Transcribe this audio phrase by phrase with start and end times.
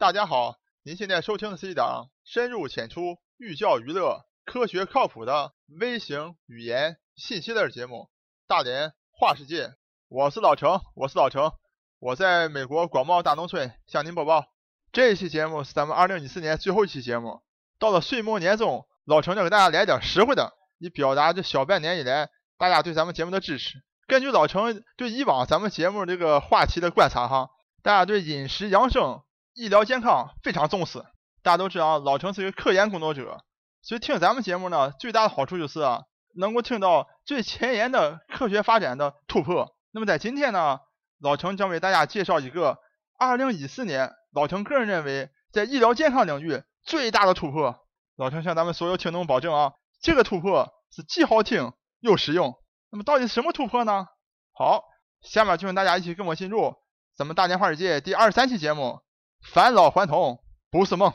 [0.00, 7.96] 大家好，您现在收听的是一档深入浅出、寓教于乐、科学靠谱的微型语言信息类节目
[8.48, 9.66] 《大连话世界》。
[10.08, 11.52] 我是老程，我是老程，
[11.98, 14.46] 我在美国广袤大农村向您播报。
[14.90, 17.42] 这一期节目是咱们二零一四年最后一期节目。
[17.78, 23.82] 到了岁末年终，老程要给大家来点实惠的，以表达这小半年以来大家对咱们节目的支持。
[24.06, 27.50] 根据老程对以往咱们节目这个话题的观察，哈，
[27.82, 29.20] 大家对饮食养生。
[29.54, 31.00] 医疗健康非常重视，
[31.42, 33.44] 大家都知道老程是一个科研工作者，
[33.82, 36.02] 所以听咱们节目呢，最大的好处就是啊，
[36.34, 39.76] 能够听到最前沿的科学发展的突破。
[39.90, 40.78] 那么在今天呢，
[41.20, 42.78] 老程将为大家介绍一个
[43.18, 47.76] 2014年老陈个人认为在医疗健康领域最大的突破。
[48.16, 52.54] 老程向咱们所有听众保证啊，这个突破是既好听又实用。
[52.90, 54.06] 那么到底什么突破呢？
[54.52, 54.84] 好，
[55.22, 56.76] 下面就跟大家一起跟我进入
[57.16, 59.00] 咱们大连话世界第二十三期节目。
[59.42, 61.12] 返老还童不是梦，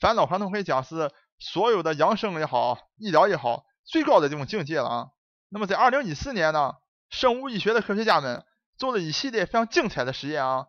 [0.00, 5.08] 返老还童可以讲是所有的养生也好，医疗也好，最高的这种境界了啊。
[5.48, 6.74] 那么在二零一四年呢，
[7.08, 8.44] 生物医学的科学家们
[8.78, 10.66] 做了一系列非常精彩的实验啊，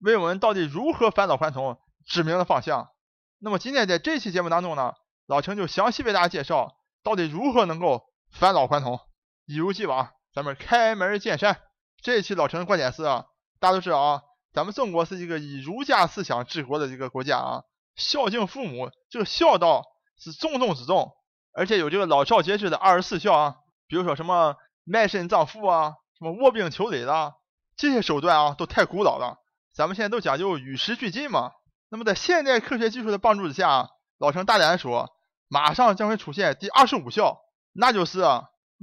[0.00, 2.90] 为我们到底如何返老还童指明了方向。
[3.38, 4.94] 那么今天在这期节目当中呢，
[5.26, 9.00] 老陈就详细为大家介绍到底如何能够返老还童。
[9.46, 11.60] 一如既往，咱们开门见山。
[12.00, 13.26] 这一期老陈的观点是啊，
[13.58, 14.22] 大家都知道啊。
[14.52, 17.62] 咱们中国是一个以儒家思想治国的一个国家啊，
[17.96, 19.84] 孝敬父母，这个孝道
[20.18, 21.12] 是重中之重，
[21.54, 27.34] 而且有这个老少皆知的二十四孝啊，比如说什么卖身葬父啊，什么卧冰求鲤啦，
[27.76, 29.38] 这些手段啊都太古老了，
[29.74, 31.52] 咱们现在都讲究与时俱进嘛。
[31.88, 35.10] 那么在现代科学技术的帮助之下，老陈大胆说，
[35.48, 37.40] 马上将会出现第二十五孝，
[37.72, 38.22] 那就是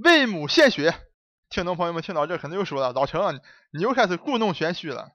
[0.03, 0.95] 为母献血。
[1.49, 5.09] 听众朋友们听到这肯定又说了，老陈你又开始故弄玄虚了。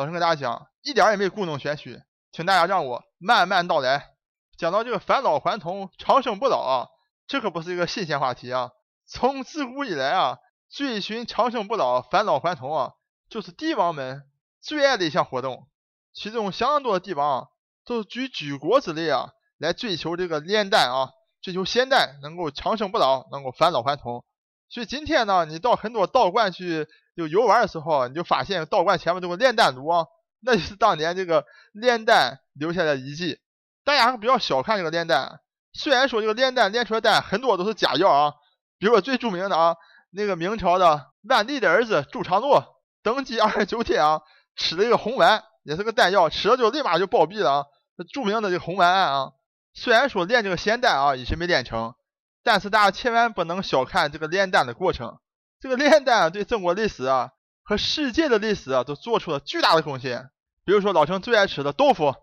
[0.00, 2.00] 老师跟大家讲，一点也没故弄玄虚，
[2.32, 4.14] 请大家让我慢慢道来。
[4.56, 6.88] 讲到这个返老还童、长生不老啊，
[7.26, 8.70] 这可不是一个新鲜话题啊。
[9.04, 10.38] 从自古以来啊，
[10.70, 12.92] 追寻长生不老、返老还童啊，
[13.28, 14.22] 就是帝王们
[14.62, 15.68] 最爱的一项活动。
[16.14, 17.46] 其中相当多的帝王啊
[17.84, 21.10] 都是举举国之力啊，来追求这个炼丹啊，
[21.42, 24.24] 追求仙丹能够长生不老，能够返老还童。
[24.70, 26.88] 所以今天呢，你到很多道观去。
[27.20, 30.06] 就游玩的时候，你就发现道观前面这个炼丹炉啊，
[30.40, 33.38] 那就是当年这个炼丹留下的遗迹。
[33.84, 35.40] 大家还比较小看这个炼丹，
[35.72, 38.34] 虽然说这个炼丹炼出来的丹很多都是假药啊，
[38.78, 39.76] 比如说最著名的啊，
[40.10, 44.20] 那个明朝的万历的儿子朱常洛登基二十九天啊，
[44.56, 47.64] 吃了一个红丸，也是个丹药，吃了就立马就暴毙了啊。
[48.12, 49.32] 著名的这个红丸案啊，
[49.74, 51.94] 虽然说炼这个仙丹啊，一直没炼成，
[52.42, 55.18] 但是大家千万不能小看这个炼丹的过程。
[55.60, 57.30] 这个炼丹对中国历史啊
[57.62, 60.30] 和世界的历史啊都做出了巨大的贡献。
[60.64, 62.14] 比如说老陈最爱吃的豆腐，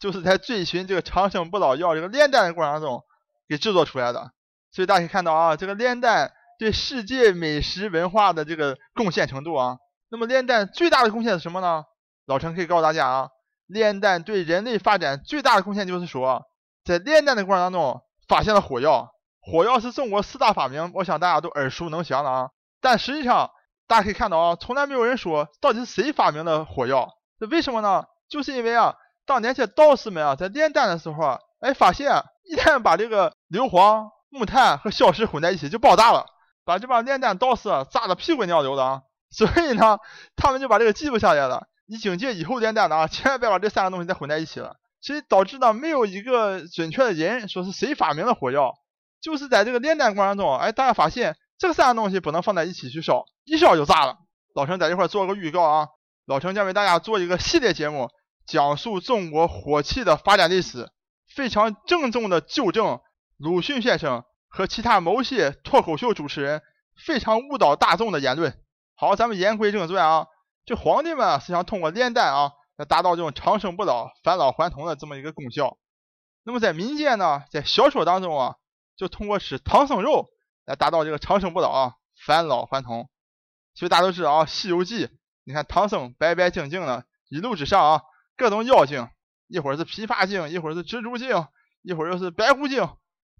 [0.00, 3.04] 就是在追寻这个长生不老药这个炼丹的过程中
[3.48, 4.32] 给制作出来的。
[4.72, 9.78] 所以大家可以看到啊，这个炼丹对世界美食文化的这个贡献程度啊。
[10.08, 11.84] 那么炼丹最大的贡献是什么呢？
[12.26, 13.28] 老陈可以告诉大家啊，
[13.66, 16.44] 炼丹对人类发展最大的贡献就是说，
[16.84, 19.12] 在炼丹的过程当中发现了火药。
[19.40, 22.50] 火药是中国四大发明，我想大家都耳熟能详了啊。
[22.86, 23.50] 但实际上，
[23.88, 27.08] 大家可以看到啊，从来没有人说到底是谁发明的火药。
[27.40, 28.04] 这为什么呢？
[28.28, 28.94] 就是因为啊，
[29.26, 36.26] 当年这道士们啊，在炼丹的时候啊，哎，发现一旦把这个硫磺、木炭和硝石混在一起就爆炸了，
[36.64, 39.02] 把这帮炼丹道士啊炸得屁滚尿流的啊。
[39.32, 39.98] 所以呢，
[40.36, 41.66] 他们就把这个记录下来了。
[41.86, 44.76] 你警戒以后炼丹的啊，千万别把这三个东西再混在一起了。
[45.00, 48.74] 所以导致呢，没有一个准确的人说是谁发明的火药，
[49.20, 51.36] 就是在这个炼丹过程中，哎，大家发现。
[51.58, 54.18] 这三样东西不能放在一起去烧，一烧就炸了。
[54.54, 55.88] 老陈在这块做个预告啊，
[56.26, 58.10] 老陈将为大家做一个系列节目，
[58.46, 60.90] 讲述中国火器的发展历史，
[61.34, 63.00] 非常郑重的纠正
[63.38, 66.62] 鲁迅先生和其他某些脱口秀主持人
[67.06, 68.58] 非常误导大众的言论。
[68.94, 70.26] 好，咱们言归正传啊，
[70.64, 75.78] 这皇帝们是想通过炼丹啊，来达到这种长生不老、返老还童的这么一个功效。
[76.44, 78.56] 那么在民间呢，在小说当中啊，
[78.96, 80.28] 就通过吃唐僧肉。
[80.66, 81.94] 来达到这个长生不老啊，
[82.26, 83.08] 返老还童。
[83.72, 85.06] 其实大家都知道啊，《西游记》，
[85.44, 88.02] 你看唐僧白白净净的，一路之上啊，
[88.36, 89.08] 各种妖精，
[89.46, 91.46] 一会儿是琵琶精，一会儿是蜘蛛精，
[91.82, 92.88] 一会儿又是白狐精，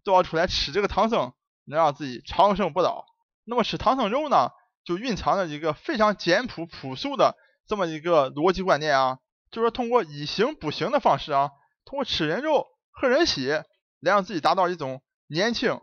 [0.05, 1.33] 都要出来吃这个唐僧，
[1.65, 3.05] 能让自己长生不老。
[3.45, 4.51] 那么吃唐僧肉呢，
[4.85, 7.35] 就蕴藏着一个非常简朴朴素的
[7.67, 9.19] 这么一个逻辑观念啊，
[9.51, 11.51] 就是通过以形补形的方式啊，
[11.85, 13.65] 通过吃人肉、喝人血，
[14.01, 15.81] 来让自己达到一种年轻。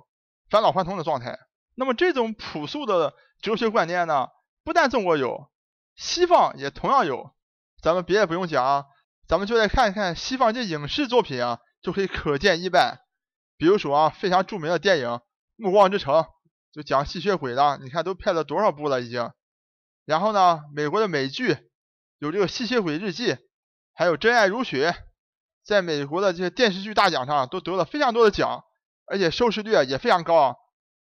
[0.53, 1.39] 返老还童的状态，
[1.73, 4.27] 那么这种朴素的哲学观念呢，
[4.63, 5.49] 不但中国有，
[5.95, 7.31] 西方也同样有。
[7.81, 8.85] 咱们别的不用讲，
[9.27, 12.99] 咱们就来看一看西方这影视作品啊，就可以可见一斑。
[13.57, 15.07] 比如说啊，非常著名的电影
[15.55, 16.13] 《暮光之城》，
[16.71, 19.31] 就讲吸血鬼的，你看都拍了多少部了已经。
[20.05, 21.57] 然后呢，美国的美剧
[22.19, 23.31] 有这个《吸血鬼日记》，
[23.95, 24.91] 还有《真爱如雪》，
[25.65, 28.63] 在美国的这些电视剧大奖上都得了非常多的奖，
[29.13, 30.55] 而且收视率啊也非常高啊。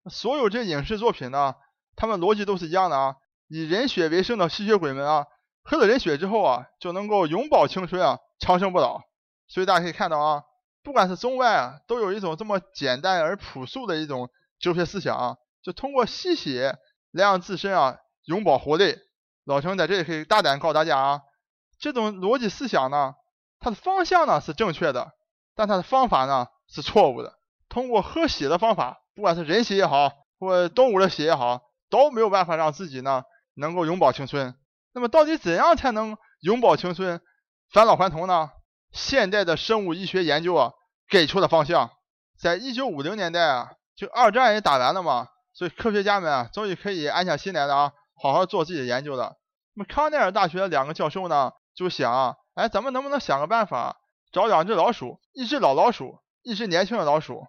[0.09, 1.53] 所有这影视作品呢，
[1.95, 3.15] 他们逻辑都是一样的啊，
[3.47, 5.27] 以人血为生的吸血鬼们啊，
[5.61, 9.01] 喝了人血之后啊，就能够永葆青春啊，长生不老。
[9.47, 10.43] 所以大家可以看到啊，
[10.81, 16.79] 不管是中外啊，都有一种这么简单而朴素的一种哲学思想啊，就通过吸血
[17.11, 18.97] 来让自身啊永葆活力。
[19.45, 21.21] 老陈在这里可以大胆告诉大家啊，
[21.79, 23.13] 这种逻辑思想呢，
[23.59, 25.11] 它的方向呢是正确的，
[25.55, 27.38] 但它的方法呢是错误的。
[27.69, 29.01] 通过喝血的方法。
[29.15, 33.23] 不管是人血也好，或动物的血也好，都没有办法让自己呢
[33.55, 34.55] 能够永葆青春。
[34.93, 37.21] 那么到底怎样才能永葆青春、
[37.71, 38.51] 返老还童呢？
[38.91, 40.71] 现代的生物医学研究啊
[41.09, 41.91] 给出了方向。
[42.39, 49.35] 在一九五零年代啊，就二战也打完了嘛，所以科学家们啊终于可以安下心来了啊，好好做自己的研究了。
[49.75, 53.97] 那么康奈尔大学的两个教授呢就想，哎，咱们能不能想个办法，
[54.31, 57.45] 找两只老鼠，一只老老鼠，一只年轻的老鼠。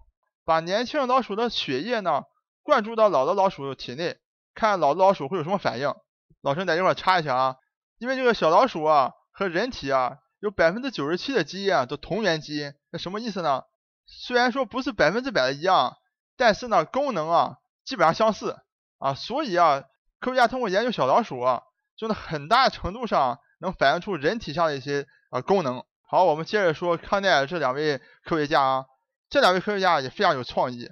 [0.51, 2.25] 把年轻老鼠的血液呢
[2.65, 4.19] 灌注到老的老鼠体内，
[4.53, 5.95] 看老的老鼠会有什么反应。
[6.43, 7.57] 老陈在这块插一下啊，
[7.99, 13.63] 因为这个小老鼠啊和人体啊有百分之九十七的基因啊都同源基因，那什么意思呢？
[14.07, 15.97] 虽然说不是百分之百的一样，
[16.37, 18.57] 但是呢功能啊基本上相似
[18.99, 19.85] 啊，所以啊
[20.19, 21.63] 科学家通过研究小老鼠啊，
[21.97, 25.85] 就能很大程度上能反映出人体上的一些啊功能。
[26.09, 28.87] 好，我们接着说康奈尔这两位科学家啊。
[29.31, 30.89] 这两位科学家也非常有创意，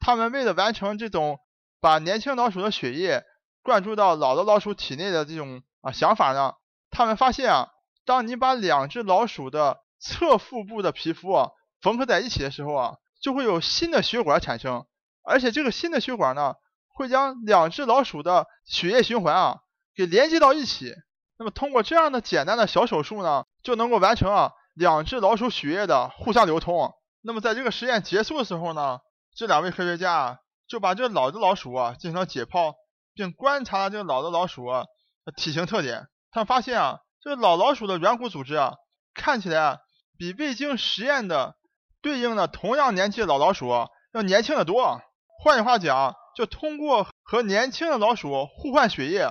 [0.00, 1.38] 他们为了完成这种
[1.82, 3.22] 把年轻老鼠的血液
[3.62, 6.54] 灌注到老的老鼠体内的这种啊想法呢，
[6.90, 7.68] 他们发现啊，
[8.06, 11.50] 当你把两只老鼠的侧腹部的皮肤啊
[11.82, 14.86] 缝合在一起的时候啊，就会有新的血管产生，
[15.22, 16.54] 而且这个新的血管呢，
[16.88, 19.58] 会将两只老鼠的血液循环啊
[19.94, 20.94] 给连接到一起。
[21.36, 26.94] 那么通过这样的简单的小手术呢，就能够完成啊两只老鼠血液的互相流通。
[27.26, 28.98] 那么在这个实验结束的时候呢，
[29.34, 32.74] 这两位科学家就把这老的老鼠啊进行了解剖，
[33.14, 34.86] 并观察了这个老的老鼠的
[35.34, 36.06] 体型特点。
[36.30, 38.74] 他们发现啊，这个老老鼠的软骨组织啊
[39.14, 39.78] 看起来啊
[40.18, 41.56] 比未经实验的
[42.02, 43.70] 对应的同样年纪的老老鼠
[44.12, 45.00] 要年轻的多。
[45.42, 49.30] 换句话讲，就通过和年轻的老鼠互换血液，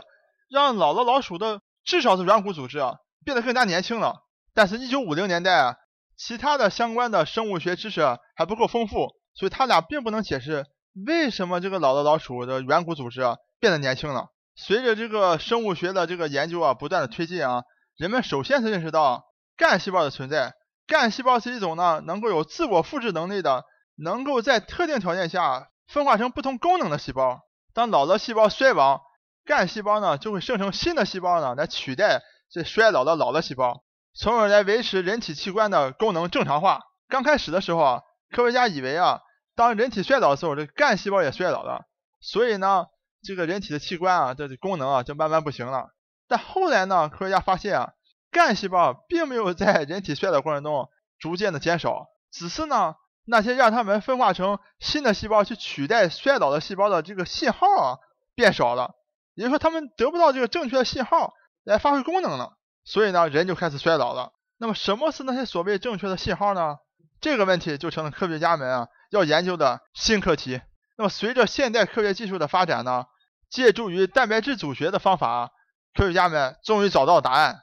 [0.50, 4.24] 让老的老鼠的至少是软骨组织啊变得更加年轻了。
[4.56, 5.76] 但是1950年代啊。
[6.16, 8.02] 其他的相关的生物学知识
[8.36, 10.66] 还不够丰富，所以他俩并不能解释
[11.06, 13.22] 为什么这个老的老鼠的软骨组织
[13.60, 14.28] 变得年轻了。
[14.56, 17.64] 随着这个生物学的这个研究啊不断的推进啊，
[17.98, 19.26] 人们首先是认识到
[19.58, 20.54] 干细胞的存在。
[20.86, 23.64] 干细胞是一种呢能够有自我复制能力的，
[23.96, 27.40] 能够在特定条件下分化成不同功能的细胞。
[27.74, 29.02] 当老的细胞衰亡，
[29.46, 32.22] 干细胞呢就会生成新的细胞呢来取代
[32.52, 33.84] 这衰老的老的细胞。
[34.16, 36.82] 从而来维持人体器官的功能正常化。
[37.10, 38.02] 刚开始的时候啊，
[38.32, 39.22] 科学家以为啊，
[39.56, 41.86] 当人体衰老的时候，这干细胞也衰老了，
[42.22, 42.86] 所以呢，
[43.22, 45.90] 这个人体的器官啊，这功能啊就慢慢不行了。
[46.28, 47.92] 但后来呢，科学家发现啊，
[48.32, 50.90] 干细胞并没有在人体衰老过程中
[51.20, 52.96] 逐渐的减少，只是呢，
[53.26, 57.98] 那些让它们分化成新的细胞去取代衰老的细胞的这个信号啊
[58.36, 58.96] 变少了，
[59.36, 61.34] 也就是说，它们得不到这个正确的信号
[61.64, 62.58] 来发挥功能了。
[62.86, 64.34] 所以呢，人就开始衰老了。
[64.58, 66.78] 那么，什么是那些所谓正确的信号呢？
[67.20, 70.62] 这个问题就成了科学家们啊要研究的新课题。
[70.98, 73.06] 那么，随着现代科学技术的发展呢，
[73.50, 75.52] 借助于蛋白质组学的方法，
[75.94, 77.62] 科学家们终于找到答案。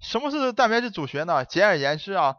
[0.00, 1.44] 什么是蛋白质组学呢？
[1.44, 2.36] 简而言之啊，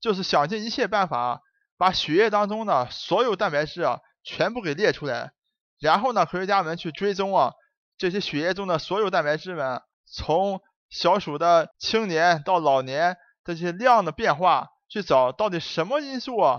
[0.00, 1.40] 就是想尽一切办法
[1.76, 5.32] 把血液当中的所有蛋白质啊全部给列出来，
[5.80, 7.54] 然后呢，科学家们去追踪啊
[7.96, 16.58] 这些血液中的所有蛋白质们从小鼠的青年到老年这些量的变化，去找到底什么因素啊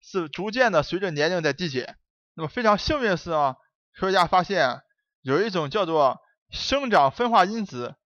[0.00, 1.96] 是逐渐的随着年龄在递减。
[2.34, 3.56] 那么非常幸运的是啊，
[3.94, 4.80] 科学家发现
[5.22, 6.18] 有一种叫做
[6.50, 7.96] 生长分化因子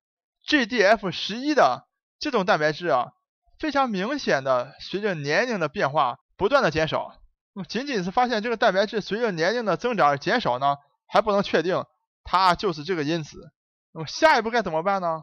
[0.47, 1.87] GDF 十一的
[2.19, 3.13] 这种蛋白质啊，
[3.59, 7.21] 非常明显的随着年龄的变化不断的减少。
[7.55, 11.85] 那么仅仅是发现这个蛋白质随着年龄的增长而减少呢，还不能确定
[12.25, 13.53] 它就是这个因子。
[13.93, 15.23] 那么下一步该怎么办呢？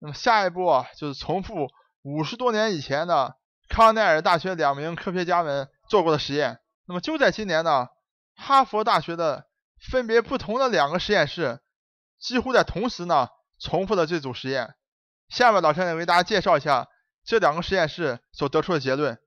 [0.00, 1.68] 那么下一步啊，就是重复
[2.02, 3.36] 五十多年以前的
[3.68, 6.60] 康奈尔大学两名科学家们做过的实验。
[6.86, 7.88] 那么就在今年呢，
[8.36, 9.46] 哈佛大学的
[9.90, 11.60] 分别不同的两个实验室，
[12.20, 13.28] 几乎在同时呢
[13.60, 14.74] 重复了这组实验。
[15.28, 16.88] 下面老陈也为大家介绍一下
[17.24, 19.18] 这两个实验室所得出的结论。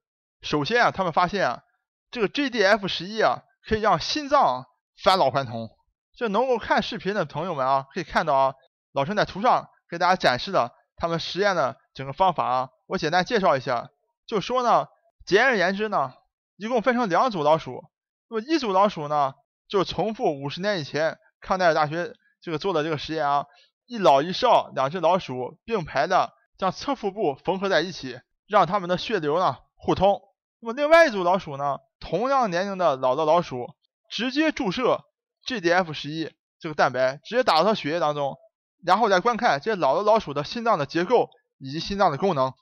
[0.41, 1.61] 首先啊，他们发现啊，
[2.09, 4.65] 这个 GDF 十一啊，可以让心脏
[5.03, 5.69] 返老还童。
[6.17, 8.53] 这能够看视频的朋友们啊，可以看到啊，
[8.93, 13.91] 老陈在图上给大家展示的他们实验的整个方法啊，我简单介绍一下。
[14.25, 14.87] 就说呢，
[15.25, 16.13] 简而言之呢，
[16.55, 17.83] 一共分成两组老鼠。
[18.29, 19.33] 那么一组老鼠呢，
[19.67, 23.45] 就重复五十年以前康奈尔大学这个做的这个实验啊，
[23.85, 30.21] 一老一少两只老鼠并排的将侧腹部缝合在一起，让它们的血流呢互通。
[30.61, 33.75] 那么另外一组老鼠呢，同样年龄的老的老鼠，
[34.09, 35.03] 直接注射。
[35.43, 38.37] GDF 十一这个蛋白直接打到它血液当中，
[38.83, 42.53] 然后再观看这些老的老鼠的心脏的结构以及心脏的功能。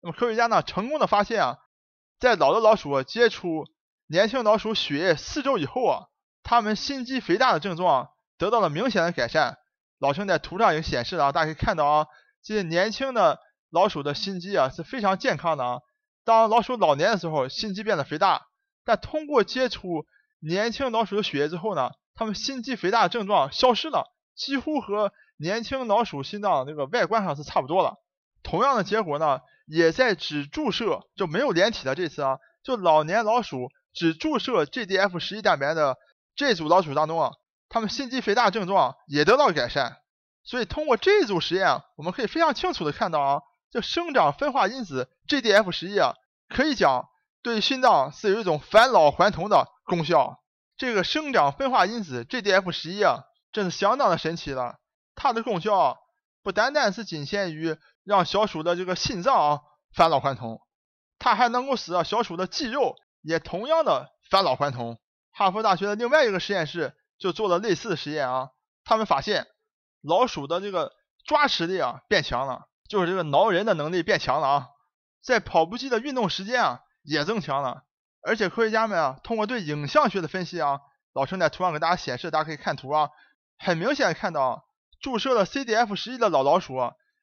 [0.00, 1.58] 那么科学家呢成功的发现啊，
[2.18, 3.64] 在老的老鼠接触
[4.06, 6.04] 年轻老鼠血液四周以后啊，
[6.42, 9.58] 它们心肌肥大的症状得到了明显的改善。
[9.98, 12.06] 老兄在图上已经显示了，大家可以看到啊，
[12.42, 13.40] 这些年轻的
[13.70, 15.80] 老鼠的心肌啊是非常健康的啊。
[16.24, 18.46] 当老鼠老年的时候，心肌变得肥大，
[18.84, 20.04] 但通过接触
[20.40, 21.90] 年轻老鼠的血液之后呢？
[22.18, 27.96] 它们心肌肥大的症状消失了，几乎和年轻老鼠心脏那个外观上是差不多了。
[28.42, 35.96] 同样的结果呢，也在只注射就没有连体的这次啊，就老年老鼠只注射 GDF 十一蛋白的
[36.36, 37.32] 这组老鼠当中啊，
[37.68, 39.96] 它们心肌肥大症状也得到改善。
[40.44, 43.40] 所以通过这组实验，我们可以非常清楚的看到啊，
[43.72, 46.14] 这生长分化因子 GDF 十一啊，
[46.48, 47.08] 可以讲
[47.42, 50.40] 对心脏是有一种返老还童的功效。
[50.76, 54.76] 这个生长分化因子 GDF 十一啊，真是相当的神奇了。
[55.16, 55.98] 它的功效
[56.44, 59.60] 不单单是仅限于让小鼠的这个心脏啊
[59.92, 60.60] 返老还童，
[61.18, 65.00] 它还能够使啊小鼠的肌肉也同样的返老还童。
[65.32, 68.50] 哈佛大学的另外一个实验室就做了类似的实验啊，
[68.84, 69.46] 他们发现
[70.02, 70.92] 老鼠的这个
[71.24, 74.68] 抓实力啊变强了，就是这个挠人的能力变强了啊，
[75.22, 77.82] 在跑步机的运动时间啊也增强了。
[78.22, 80.80] 而且科学家们啊，通过对影像学的分析啊，
[81.12, 83.10] 老陈在图上给大家显示，大家可以看图啊，
[83.58, 84.65] 很明显看到
[85.06, 86.74] 注射了 CDF 十一的老老鼠，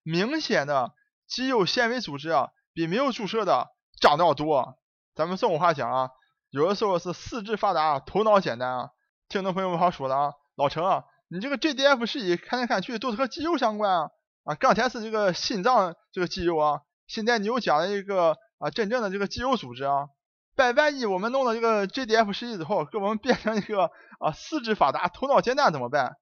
[0.04, 0.94] 明显的
[1.28, 4.78] 肌肉纤维组织啊，比没有注射的长得要多。
[5.14, 6.10] 咱们送话讲啊，
[6.50, 8.90] 有的时候是四肢发达，头脑简单啊。
[9.28, 14.10] 听众朋友们好说了啊，老陈啊，你这个 GDF 十一看来看去都是和肌肉相关啊
[14.46, 20.08] 啊，刚才是这个心脏这个肌肉啊，现在你又讲了一个啊真正的这个肌肉组织啊。
[20.56, 26.16] 万万一我们弄了这个 GDF 十一之后，给我们变成一个啊四肢发达、头脑简单怎么办？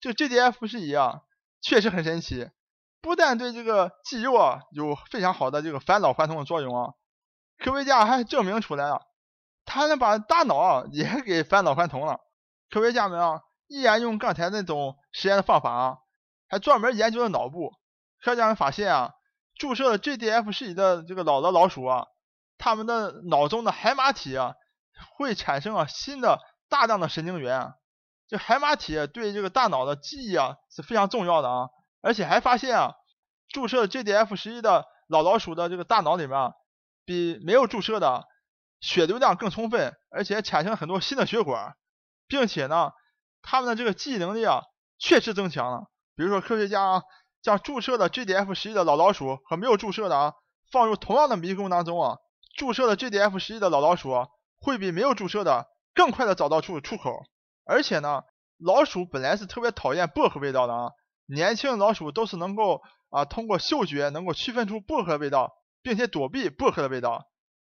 [0.00, 1.22] 这个 GDF 十一啊，
[1.62, 2.50] 确实很神奇，
[3.00, 6.92] 不但对这个肌肉啊有非常好的这个返老还童的作用啊，
[7.58, 9.02] 科学家还证明出来了，
[9.64, 12.20] 它能把大脑啊也给返老还童了。
[12.70, 15.98] 科学家们啊，依然用刚才那种实验的方法啊，
[16.48, 17.72] 还专门研究了脑部。
[18.22, 19.12] 科学家们发现啊，
[19.54, 22.06] 注射了 GDF 十一的这个老的老鼠啊。
[22.58, 24.54] 他们的脑中的海马体啊，
[25.16, 27.74] 会产生啊新的大量的神经元啊，
[28.28, 31.68] 这海马体对这个大脑的记忆啊是非常重要的啊，
[32.02, 32.94] 而且还发现啊，
[33.48, 36.52] 注射 GDF 十一的老老鼠的这个大脑里面啊，
[37.04, 38.24] 比没有注射的
[38.80, 41.76] 血流量更充分，而且产生了很多新的血管，
[42.26, 42.90] 并且呢，
[43.42, 44.62] 他们的这个记忆能力啊
[44.98, 45.84] 确实增强了。
[46.16, 47.02] 比如说科学家啊，
[47.42, 50.32] 将注射的 GDF 十一的老老鼠和没有注射的啊
[50.72, 52.16] 放入同样的迷宫当中啊。
[52.56, 54.26] 注射了 GDF 十一的老老鼠
[54.58, 57.22] 会比没有注射的更快的找到出出口，
[57.66, 58.22] 而且呢，
[58.58, 60.92] 老鼠本来是特别讨厌薄荷味道的啊，
[61.26, 62.80] 年轻老鼠都是能够
[63.10, 67.26] 啊通过嗅觉能够区分出薄荷味道，并且躲避薄荷的味道。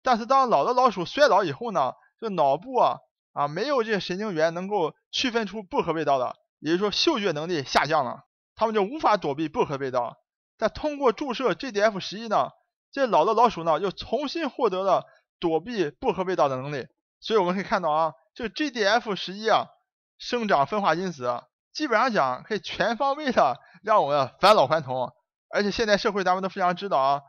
[0.01, 2.97] 但是当老的老鼠衰老以后呢，这脑部啊
[3.33, 8.23] 啊没有这些神经元能够区分出薄荷味道的，也就是说嗅觉能力下降了，
[8.55, 10.17] 它们就无法躲避薄荷味道。
[10.57, 12.49] 但通过注射 GDF 十一呢？
[12.91, 15.05] 这老的老鼠呢，又重新获得了
[15.39, 16.87] 躲避薄荷味道的能力，
[17.21, 19.67] 所以我们可以看到啊，这 GDF 十一啊，
[20.21, 21.41] 生长分化因子，
[21.73, 25.11] 基本上讲可以全方位的让我们返老还童，
[25.49, 27.21] 而且现在社会咱们都非常知道啊，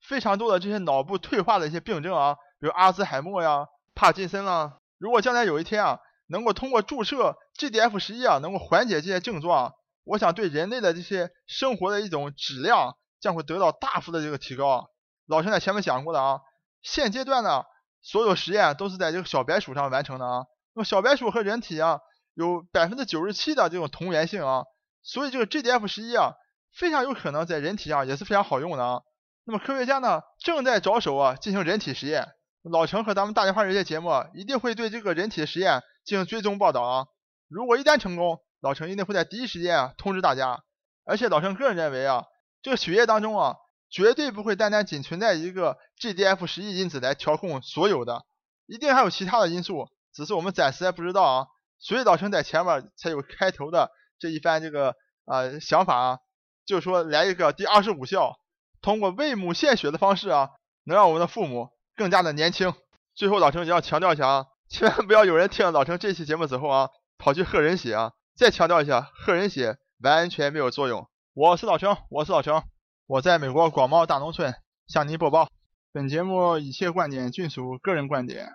[0.00, 5.98] 非常多的这些脑部退化的一些病症啊，比如阿兹海默呀、帕金森啦，如果将来有一天啊，
[6.28, 9.74] 能够通过注射 GDF 十一啊，能够缓解这些症状，
[10.04, 14.88] 我想对人类的这些生活的一种质量将会得到大幅的这个提高。
[15.26, 16.38] 老陈在前面讲过的啊，
[16.80, 17.64] 现阶段呢，
[18.02, 20.44] 所有实验都是在这个小白鼠上完成的啊。
[20.74, 21.98] 那么小白鼠和人体啊，
[22.36, 24.64] 有百分之九十七的这种同源性啊，
[25.02, 26.34] 所以这个 GDF 十一啊，
[26.72, 29.00] 非常有可能在人体上也是非常好用的啊。
[29.44, 32.28] 那么科学家呢，正在着手啊进行人体实验。
[32.62, 37.06] 老陈和咱们大连话这些节目一定会对这个人体实验进行追踪报道啊。
[37.48, 40.62] 如果一旦成功，老陈一定会在第一时间啊通知大家。
[41.04, 42.24] 而且老陈个人认为啊，
[42.62, 43.56] 这个血液当中啊。
[43.88, 48.26] 绝对不会单单仅存在一个 GDF 十一因子来调控所有的，
[48.66, 51.46] 一定还有其他的因素，只是我们暂时还不知道啊。
[51.78, 54.94] 所以老陈在前面才有开头的这一番这个
[55.26, 56.18] 呃想法啊，
[56.64, 58.36] 就说来一个第二十五孝，
[58.80, 60.50] 通过为母献血的方式啊，
[60.84, 62.72] 能让我们的父母更加的年轻。
[63.14, 68.12] 最后老陈也要强调一下啊，千万不要有人听了老陈这期节目之后啊，跑去喝人血啊。
[68.34, 71.08] 再强调一下，喝人血完全没有作用。
[71.32, 72.62] 我是老陈，我是老陈。
[73.06, 74.54] 我在美国广袤大农村
[74.86, 75.48] 向您播报，
[75.92, 78.50] 本节目一切观点均属个人观点，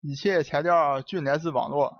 [0.00, 1.99] 一切材料均来自网络。